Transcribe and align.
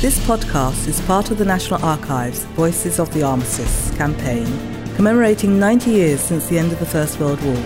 This 0.00 0.18
podcast 0.28 0.86
is 0.86 1.00
part 1.00 1.32
of 1.32 1.38
the 1.38 1.44
National 1.44 1.84
Archives 1.84 2.44
Voices 2.54 3.00
of 3.00 3.12
the 3.12 3.24
Armistice 3.24 3.92
campaign, 3.96 4.46
commemorating 4.94 5.58
90 5.58 5.90
years 5.90 6.20
since 6.20 6.46
the 6.46 6.56
end 6.56 6.70
of 6.70 6.78
the 6.78 6.86
First 6.86 7.18
World 7.18 7.42
War. 7.42 7.56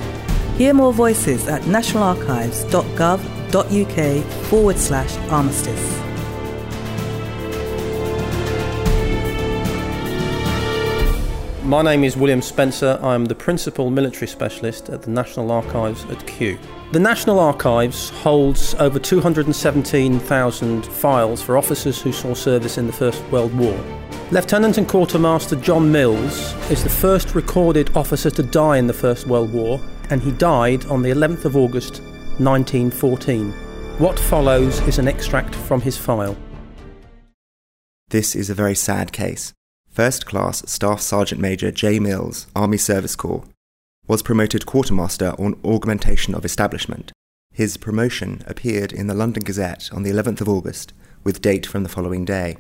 Hear 0.57 0.73
more 0.73 0.95
voices 0.95 1.47
at 1.47 1.61
nationalarchives.gov.uk 1.65 4.25
forward 4.47 4.79
slash 4.79 5.15
armistice. 5.31 6.12
My 11.65 11.81
name 11.81 12.03
is 12.03 12.17
William 12.17 12.43
Spencer. 12.43 12.99
I'm 13.01 13.27
the 13.27 13.37
Principal 13.37 13.89
Military 13.89 14.27
Specialist 14.27 14.89
at 14.89 15.03
the 15.03 15.13
National 15.13 15.53
Archives 15.53 16.05
at 16.07 16.27
Kew. 16.27 16.59
The 16.91 16.99
National 16.99 17.39
Archives 17.39 18.11
holds 18.11 18.75
over 18.75 18.99
217,000 18.99 20.87
files 20.87 21.41
for 21.41 21.57
officers 21.57 22.03
who 22.03 22.11
saw 22.11 22.35
service 22.35 22.79
in 22.79 22.89
the 22.89 22.93
First 22.93 23.23
World 23.31 23.57
War. 23.57 23.79
Lieutenant 24.33 24.77
and 24.77 24.89
Quartermaster 24.89 25.55
John 25.55 25.93
Mills 25.93 26.53
is 26.69 26.83
the 26.83 26.91
first 26.91 27.37
recorded 27.37 27.97
officer 27.97 28.31
to 28.31 28.43
die 28.43 28.79
in 28.79 28.89
the 28.89 28.93
First 28.93 29.29
World 29.29 29.53
War, 29.53 29.81
and 30.11 30.21
he 30.21 30.33
died 30.33 30.85
on 30.87 31.03
the 31.03 31.11
11th 31.11 31.45
of 31.45 31.57
August 31.57 32.03
1914. 32.39 33.53
What 33.99 34.19
follows 34.19 34.81
is 34.89 34.99
an 34.99 35.07
extract 35.07 35.55
from 35.55 35.81
his 35.81 35.97
file. 35.97 36.37
This 38.09 38.35
is 38.35 38.51
a 38.51 38.55
very 38.55 38.75
sad 38.75 39.13
case. 39.13 39.55
First 39.93 40.25
Class 40.25 40.63
Staff 40.71 41.03
Sergeant 41.03 41.39
Major 41.39 41.71
J. 41.71 41.99
Mills, 41.99 42.47
Army 42.57 42.79
Service 42.79 43.15
Corps, 43.15 43.45
was 44.07 44.23
promoted 44.23 44.65
quartermaster 44.65 45.35
on 45.39 45.61
augmentation 45.63 46.35
of 46.35 46.47
establishment. 46.47 47.13
His 47.53 47.77
promotion 47.77 48.43
appeared 48.47 48.95
in 48.95 49.07
the 49.07 49.15
London 49.15 49.45
Gazette 49.45 49.91
on 49.93 50.03
the 50.03 50.11
11th 50.11 50.41
of 50.41 50.49
August, 50.49 50.95
with 51.25 51.43
date 51.43 51.67
from 51.67 51.83
the 51.83 51.91
following 51.91 52.25
day. 52.25 52.57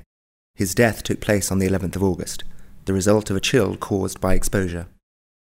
His 0.57 0.75
death 0.75 1.03
took 1.03 1.23
place 1.23 1.51
on 1.51 1.59
the 1.59 1.67
11th 1.67 1.97
of 1.97 2.03
August, 2.03 2.45
the 2.85 2.93
result 2.93 3.31
of 3.31 3.37
a 3.37 3.41
chill 3.41 3.79
caused 3.79 4.21
by 4.21 4.35
exposure. 4.35 4.89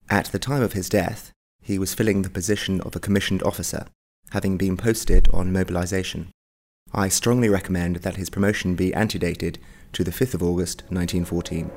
At 0.10 0.26
the 0.26 0.40
time 0.40 0.62
of 0.62 0.74
his 0.74 0.90
death, 0.90 1.32
he 1.62 1.80
was 1.80 1.94
filling 1.94 2.24
the 2.24 2.30
position 2.30 2.82
of 2.82 2.98
a 2.98 3.00
commissioned 3.00 3.44
officer, 3.44 3.88
having 4.32 4.58
been 4.58 4.76
posted 4.76 5.30
on 5.32 5.54
mobilisation. 5.54 6.32
I 6.94 7.08
strongly 7.08 7.48
recommend 7.48 7.98
that 7.98 8.18
his 8.18 8.30
promotion 8.30 8.76
be 8.76 8.94
antedated 8.94 9.58
to 9.94 10.04
the 10.04 10.12
5th 10.12 10.34
of 10.34 10.44
August 10.44 10.84
1914. 10.90 11.72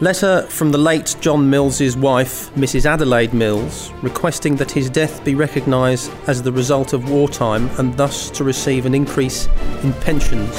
Letter 0.00 0.42
from 0.48 0.72
the 0.72 0.78
late 0.78 1.16
John 1.20 1.48
Mills's 1.48 1.96
wife, 1.96 2.52
Mrs. 2.54 2.84
Adelaide 2.84 3.32
Mills, 3.32 3.92
requesting 4.02 4.56
that 4.56 4.70
his 4.70 4.90
death 4.90 5.24
be 5.24 5.34
recognised 5.34 6.10
as 6.26 6.42
the 6.42 6.52
result 6.52 6.92
of 6.92 7.10
wartime 7.10 7.70
and 7.78 7.96
thus 7.96 8.30
to 8.30 8.44
receive 8.44 8.86
an 8.86 8.94
increase 8.94 9.46
in 9.82 9.92
pensions. 9.94 10.50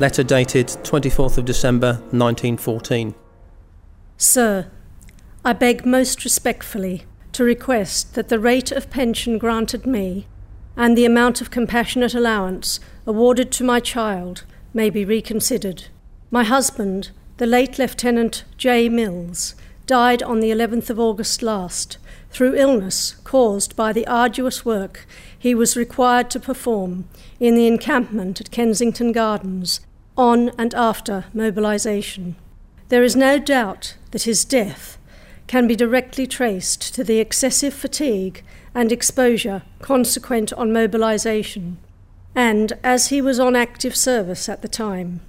Letter 0.00 0.22
dated 0.22 0.66
24th 0.66 1.38
of 1.38 1.44
December 1.44 1.94
1914. 2.10 3.14
Sir, 4.16 4.70
I 5.44 5.52
beg 5.52 5.86
most 5.86 6.24
respectfully 6.24 7.04
to 7.32 7.44
request 7.44 8.14
that 8.14 8.28
the 8.28 8.38
rate 8.38 8.70
of 8.70 8.90
pension 8.90 9.38
granted 9.38 9.86
me 9.86 10.26
and 10.76 10.96
the 10.96 11.04
amount 11.04 11.40
of 11.40 11.50
compassionate 11.50 12.14
allowance 12.14 12.80
awarded 13.06 13.50
to 13.52 13.64
my 13.64 13.80
child 13.80 14.44
may 14.72 14.90
be 14.90 15.04
reconsidered. 15.04 15.84
My 16.34 16.42
husband, 16.42 17.12
the 17.36 17.46
late 17.46 17.78
Lieutenant 17.78 18.42
J. 18.58 18.88
Mills, 18.88 19.54
died 19.86 20.20
on 20.20 20.40
the 20.40 20.50
11th 20.50 20.90
of 20.90 20.98
August 20.98 21.44
last 21.44 21.96
through 22.30 22.56
illness 22.56 23.14
caused 23.22 23.76
by 23.76 23.92
the 23.92 24.04
arduous 24.08 24.64
work 24.64 25.06
he 25.38 25.54
was 25.54 25.76
required 25.76 26.30
to 26.30 26.40
perform 26.40 27.08
in 27.38 27.54
the 27.54 27.68
encampment 27.68 28.40
at 28.40 28.50
Kensington 28.50 29.12
Gardens 29.12 29.78
on 30.16 30.50
and 30.58 30.74
after 30.74 31.26
mobilisation. 31.32 32.34
There 32.88 33.04
is 33.04 33.14
no 33.14 33.38
doubt 33.38 33.94
that 34.10 34.22
his 34.22 34.44
death 34.44 34.98
can 35.46 35.68
be 35.68 35.76
directly 35.76 36.26
traced 36.26 36.92
to 36.96 37.04
the 37.04 37.20
excessive 37.20 37.74
fatigue 37.74 38.42
and 38.74 38.90
exposure 38.90 39.62
consequent 39.80 40.52
on 40.54 40.72
mobilisation, 40.72 41.78
and 42.34 42.72
as 42.82 43.10
he 43.10 43.22
was 43.22 43.38
on 43.38 43.54
active 43.54 43.94
service 43.94 44.48
at 44.48 44.62
the 44.62 44.68
time. 44.68 45.20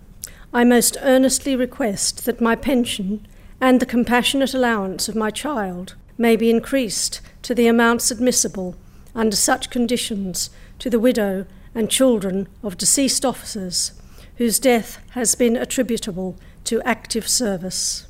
I 0.55 0.63
most 0.63 0.95
earnestly 1.01 1.53
request 1.53 2.23
that 2.23 2.39
my 2.39 2.55
pension 2.55 3.27
and 3.59 3.81
the 3.81 3.85
compassionate 3.85 4.53
allowance 4.53 5.09
of 5.09 5.13
my 5.13 5.29
child 5.29 5.95
may 6.17 6.37
be 6.37 6.49
increased 6.49 7.19
to 7.41 7.53
the 7.53 7.67
amounts 7.67 8.09
admissible 8.09 8.77
under 9.13 9.35
such 9.35 9.69
conditions 9.69 10.49
to 10.79 10.89
the 10.89 10.97
widow 10.97 11.45
and 11.75 11.89
children 11.89 12.47
of 12.63 12.77
deceased 12.77 13.25
officers 13.25 13.99
whose 14.37 14.57
death 14.57 14.99
has 15.09 15.35
been 15.35 15.57
attributable 15.57 16.37
to 16.63 16.81
active 16.83 17.27
service. 17.27 18.07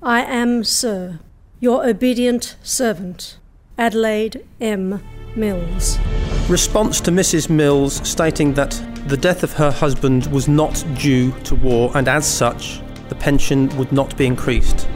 I 0.00 0.22
am, 0.22 0.62
sir, 0.62 1.18
your 1.58 1.84
obedient 1.84 2.54
servant, 2.62 3.38
Adelaide 3.76 4.46
M. 4.60 5.02
Mills. 5.34 5.98
Response 6.48 7.00
to 7.00 7.10
Mrs. 7.10 7.50
Mills 7.50 8.08
stating 8.08 8.54
that 8.54 8.80
the 9.08 9.16
death 9.16 9.42
of 9.42 9.54
her 9.54 9.70
husband 9.70 10.26
was 10.26 10.48
not 10.48 10.84
due 10.98 11.32
to 11.40 11.54
war 11.54 11.90
and 11.94 12.08
as 12.08 12.26
such, 12.26 12.82
the 13.08 13.14
pension 13.14 13.74
would 13.78 13.90
not 13.90 14.14
be 14.18 14.26
increased. 14.26 14.86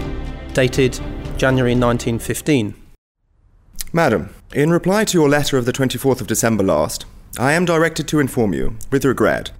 Dated 0.52 0.92
January 1.38 1.74
1915. 1.74 2.74
Madam, 3.90 4.34
in 4.52 4.70
reply 4.70 5.04
to 5.04 5.16
your 5.16 5.30
letter 5.30 5.56
of 5.56 5.64
the 5.64 5.72
24th 5.72 6.20
of 6.20 6.26
December 6.26 6.62
last, 6.62 7.06
I 7.38 7.52
am 7.52 7.64
directed 7.64 8.06
to 8.08 8.20
inform 8.20 8.52
you, 8.52 8.76
with 8.90 9.06
regret, 9.06 9.50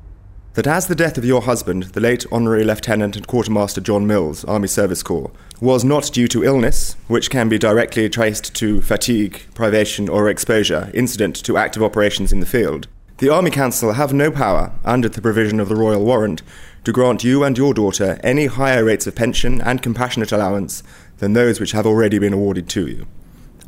that 0.53 0.67
as 0.67 0.87
the 0.87 0.95
death 0.95 1.17
of 1.17 1.25
your 1.25 1.41
husband, 1.41 1.85
the 1.85 2.01
late 2.01 2.27
Honorary 2.31 2.65
Lieutenant 2.65 3.17
and 3.17 3.27
Quartermaster 3.27 3.81
John 3.81 4.07
Mills, 4.07 4.45
Army 4.45 4.69
Service 4.69 5.03
Corps, 5.03 5.31
was 5.62 5.83
not 5.83 6.12
due 6.12 6.29
to 6.29 6.45
illness, 6.45 6.97
which 7.09 7.31
can 7.31 7.49
be 7.49 7.57
directly 7.57 8.07
traced 8.11 8.55
to 8.57 8.83
fatigue, 8.83 9.47
privation, 9.55 10.11
or 10.11 10.29
exposure 10.29 10.91
incident 10.93 11.37
to 11.37 11.57
active 11.57 11.83
operations 11.83 12.33
in 12.33 12.41
the 12.41 12.47
field, 12.47 12.87
the 13.22 13.28
Army 13.28 13.53
Council 13.53 13.93
have 13.93 14.12
no 14.12 14.33
power, 14.33 14.72
under 14.84 15.09
the 15.09 15.22
provision 15.22 15.60
of 15.60 15.69
the 15.69 15.77
Royal 15.77 16.05
Warrant, 16.05 16.43
to 16.83 16.91
grant 16.91 17.22
you 17.22 17.44
and 17.44 17.56
your 17.56 17.72
daughter 17.72 18.19
any 18.25 18.47
higher 18.47 18.84
rates 18.84 19.06
of 19.06 19.15
pension 19.15 19.60
and 19.60 19.81
compassionate 19.81 20.33
allowance 20.33 20.83
than 21.19 21.32
those 21.32 21.61
which 21.61 21.71
have 21.71 21.87
already 21.87 22.19
been 22.19 22.32
awarded 22.32 22.69
to 22.71 22.88
you. 22.88 23.06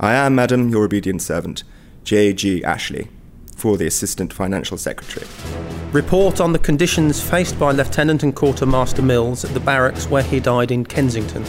I 0.00 0.14
am, 0.14 0.34
Madam, 0.34 0.70
your 0.70 0.86
obedient 0.86 1.22
servant, 1.22 1.62
J. 2.02 2.32
G. 2.32 2.64
Ashley, 2.64 3.06
for 3.54 3.76
the 3.76 3.86
Assistant 3.86 4.32
Financial 4.32 4.76
Secretary. 4.76 5.28
Report 5.92 6.40
on 6.40 6.52
the 6.52 6.58
conditions 6.58 7.22
faced 7.22 7.56
by 7.56 7.70
Lieutenant 7.70 8.24
and 8.24 8.34
Quartermaster 8.34 9.02
Mills 9.02 9.44
at 9.44 9.54
the 9.54 9.60
barracks 9.60 10.08
where 10.08 10.24
he 10.24 10.40
died 10.40 10.72
in 10.72 10.84
Kensington. 10.84 11.44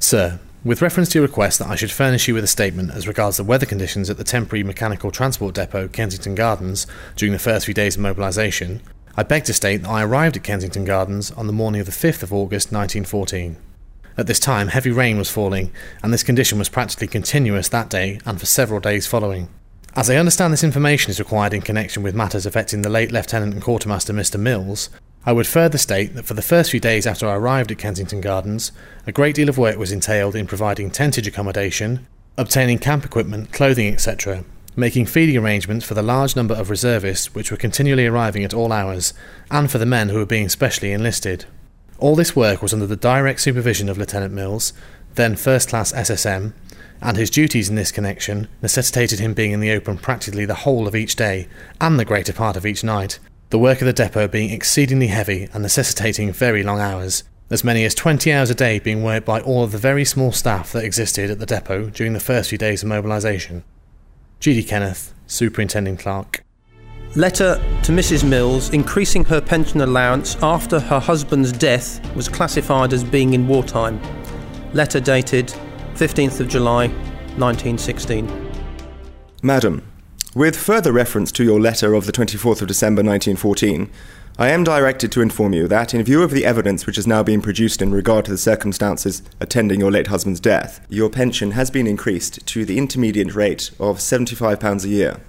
Sir, 0.00 0.40
with 0.64 0.82
reference 0.82 1.08
to 1.10 1.18
your 1.18 1.26
request 1.26 1.58
that 1.58 1.68
I 1.68 1.76
should 1.76 1.90
furnish 1.90 2.26
you 2.26 2.34
with 2.34 2.44
a 2.44 2.48
statement 2.48 2.90
as 2.90 3.06
regards 3.06 3.36
the 3.36 3.44
weather 3.44 3.66
conditions 3.66 4.10
at 4.10 4.16
the 4.16 4.24
temporary 4.24 4.64
mechanical 4.64 5.10
transport 5.10 5.54
depot, 5.54 5.88
Kensington 5.88 6.34
Gardens, 6.34 6.86
during 7.16 7.32
the 7.32 7.38
first 7.38 7.66
few 7.66 7.74
days 7.74 7.96
of 7.96 8.02
mobilisation, 8.02 8.82
I 9.16 9.22
beg 9.22 9.44
to 9.44 9.54
state 9.54 9.82
that 9.82 9.88
I 9.88 10.02
arrived 10.02 10.36
at 10.36 10.44
Kensington 10.44 10.84
Gardens 10.84 11.30
on 11.32 11.46
the 11.46 11.52
morning 11.52 11.80
of 11.80 11.86
the 11.86 11.92
5th 11.92 12.22
of 12.22 12.32
August 12.32 12.72
1914. 12.72 13.56
At 14.16 14.26
this 14.26 14.40
time, 14.40 14.68
heavy 14.68 14.90
rain 14.90 15.16
was 15.16 15.30
falling, 15.30 15.70
and 16.02 16.12
this 16.12 16.24
condition 16.24 16.58
was 16.58 16.68
practically 16.68 17.06
continuous 17.06 17.68
that 17.68 17.88
day 17.88 18.20
and 18.26 18.40
for 18.40 18.46
several 18.46 18.80
days 18.80 19.06
following. 19.06 19.48
As 19.94 20.10
I 20.10 20.16
understand 20.16 20.52
this 20.52 20.64
information 20.64 21.10
is 21.10 21.18
required 21.18 21.54
in 21.54 21.62
connection 21.62 22.02
with 22.02 22.14
matters 22.14 22.46
affecting 22.46 22.82
the 22.82 22.88
late 22.88 23.10
Lieutenant 23.12 23.54
and 23.54 23.62
Quartermaster 23.62 24.12
Mr. 24.12 24.38
Mills, 24.38 24.90
I 25.28 25.32
would 25.32 25.46
further 25.46 25.76
state 25.76 26.14
that 26.14 26.24
for 26.24 26.32
the 26.32 26.40
first 26.40 26.70
few 26.70 26.80
days 26.80 27.06
after 27.06 27.28
I 27.28 27.34
arrived 27.34 27.70
at 27.70 27.76
Kensington 27.76 28.22
Gardens, 28.22 28.72
a 29.06 29.12
great 29.12 29.34
deal 29.34 29.50
of 29.50 29.58
work 29.58 29.76
was 29.76 29.92
entailed 29.92 30.34
in 30.34 30.46
providing 30.46 30.90
tentage 30.90 31.26
accommodation, 31.26 32.06
obtaining 32.38 32.78
camp 32.78 33.04
equipment, 33.04 33.52
clothing, 33.52 33.92
etc., 33.92 34.42
making 34.74 35.04
feeding 35.04 35.36
arrangements 35.36 35.84
for 35.84 35.92
the 35.92 36.02
large 36.02 36.34
number 36.34 36.54
of 36.54 36.70
reservists 36.70 37.34
which 37.34 37.50
were 37.50 37.58
continually 37.58 38.06
arriving 38.06 38.42
at 38.42 38.54
all 38.54 38.72
hours, 38.72 39.12
and 39.50 39.70
for 39.70 39.76
the 39.76 39.84
men 39.84 40.08
who 40.08 40.16
were 40.16 40.24
being 40.24 40.48
specially 40.48 40.92
enlisted. 40.92 41.44
All 41.98 42.16
this 42.16 42.34
work 42.34 42.62
was 42.62 42.72
under 42.72 42.86
the 42.86 42.96
direct 42.96 43.42
supervision 43.42 43.90
of 43.90 43.98
Lieutenant 43.98 44.32
Mills, 44.32 44.72
then 45.14 45.36
first 45.36 45.68
class 45.68 45.92
SSM, 45.92 46.54
and 47.02 47.18
his 47.18 47.28
duties 47.28 47.68
in 47.68 47.74
this 47.74 47.92
connection 47.92 48.48
necessitated 48.62 49.18
him 49.18 49.34
being 49.34 49.52
in 49.52 49.60
the 49.60 49.72
open 49.72 49.98
practically 49.98 50.46
the 50.46 50.54
whole 50.54 50.88
of 50.88 50.96
each 50.96 51.16
day, 51.16 51.48
and 51.82 52.00
the 52.00 52.06
greater 52.06 52.32
part 52.32 52.56
of 52.56 52.64
each 52.64 52.82
night, 52.82 53.18
the 53.50 53.58
work 53.58 53.80
of 53.80 53.86
the 53.86 53.92
depot 53.92 54.28
being 54.28 54.50
exceedingly 54.50 55.06
heavy 55.06 55.48
and 55.52 55.62
necessitating 55.62 56.32
very 56.32 56.62
long 56.62 56.80
hours, 56.80 57.24
as 57.50 57.64
many 57.64 57.84
as 57.84 57.94
20 57.94 58.30
hours 58.30 58.50
a 58.50 58.54
day 58.54 58.78
being 58.78 59.02
worked 59.02 59.24
by 59.24 59.40
all 59.40 59.64
of 59.64 59.72
the 59.72 59.78
very 59.78 60.04
small 60.04 60.32
staff 60.32 60.72
that 60.72 60.84
existed 60.84 61.30
at 61.30 61.38
the 61.38 61.46
depot 61.46 61.88
during 61.88 62.12
the 62.12 62.20
first 62.20 62.50
few 62.50 62.58
days 62.58 62.82
of 62.82 62.88
mobilisation. 62.88 63.64
G.D. 64.40 64.64
Kenneth, 64.64 65.14
Superintendent 65.26 65.98
Clerk. 65.98 66.44
Letter 67.16 67.54
to 67.84 67.92
Mrs. 67.92 68.28
Mills 68.28 68.68
increasing 68.74 69.24
her 69.24 69.40
pension 69.40 69.80
allowance 69.80 70.36
after 70.42 70.78
her 70.78 71.00
husband's 71.00 71.50
death 71.50 72.14
was 72.14 72.28
classified 72.28 72.92
as 72.92 73.02
being 73.02 73.32
in 73.32 73.48
wartime. 73.48 73.98
Letter 74.74 75.00
dated 75.00 75.46
15th 75.94 76.40
of 76.40 76.48
July 76.48 76.88
1916. 77.38 78.52
Madam, 79.42 79.87
with 80.38 80.56
further 80.56 80.92
reference 80.92 81.32
to 81.32 81.42
your 81.42 81.58
letter 81.58 81.94
of 81.94 82.06
the 82.06 82.12
24th 82.12 82.62
of 82.62 82.68
December 82.68 83.02
1914, 83.02 83.90
I 84.38 84.50
am 84.50 84.62
directed 84.62 85.10
to 85.10 85.20
inform 85.20 85.52
you 85.52 85.66
that, 85.66 85.92
in 85.92 86.04
view 86.04 86.22
of 86.22 86.30
the 86.30 86.44
evidence 86.44 86.86
which 86.86 86.94
has 86.94 87.08
now 87.08 87.24
been 87.24 87.42
produced 87.42 87.82
in 87.82 87.90
regard 87.90 88.24
to 88.26 88.30
the 88.30 88.38
circumstances 88.38 89.20
attending 89.40 89.80
your 89.80 89.90
late 89.90 90.06
husband's 90.06 90.38
death, 90.38 90.86
your 90.88 91.10
pension 91.10 91.50
has 91.50 91.72
been 91.72 91.88
increased 91.88 92.46
to 92.46 92.64
the 92.64 92.78
intermediate 92.78 93.34
rate 93.34 93.72
of 93.80 93.98
£75 93.98 94.84
a 94.84 94.88
year, 94.88 95.20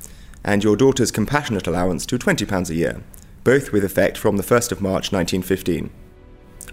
and 0.44 0.64
your 0.64 0.76
daughter's 0.76 1.10
compassionate 1.10 1.66
allowance 1.66 2.06
to 2.06 2.20
£20 2.20 2.70
a 2.70 2.76
year, 2.76 3.02
both 3.44 3.72
with 3.72 3.84
effect 3.84 4.16
from 4.16 4.38
the 4.38 4.44
1st 4.44 4.72
of 4.72 4.80
March 4.80 5.12
1915. 5.12 5.90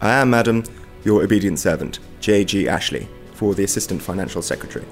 I 0.02 0.10
am, 0.10 0.28
Madam, 0.28 0.64
your 1.06 1.22
obedient 1.22 1.58
servant, 1.58 2.00
J.G. 2.20 2.68
Ashley, 2.68 3.08
for 3.32 3.54
the 3.54 3.64
Assistant 3.64 4.02
Financial 4.02 4.42
Secretary. 4.42 4.84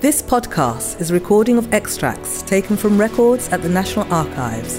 This 0.00 0.22
podcast 0.22 1.00
is 1.00 1.10
a 1.10 1.14
recording 1.14 1.58
of 1.58 1.74
extracts 1.74 2.42
taken 2.42 2.76
from 2.76 3.00
records 3.00 3.48
at 3.48 3.62
the 3.62 3.68
National 3.68 4.06
Archives 4.14 4.78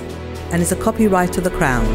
and 0.54 0.62
is 0.62 0.72
a 0.72 0.78
copyright 0.78 1.38
of 1.38 1.44
the 1.44 1.50
Crown. 1.50 1.86